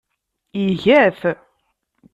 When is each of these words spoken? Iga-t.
Iga-t. 0.67 1.21